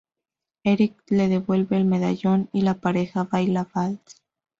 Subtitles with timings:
[0.63, 4.23] Erik le devuelve el medallón y la pareja baila vals.